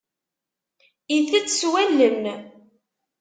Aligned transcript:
Itett 1.15 1.47
s 1.59 1.61
wallen. 1.69 2.23